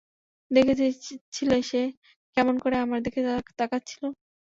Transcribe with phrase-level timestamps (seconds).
[0.51, 1.81] দেখেছিলে সে
[2.37, 3.19] কেমন করে আমার দিকে
[3.59, 4.07] তাকাচ্ছিলো?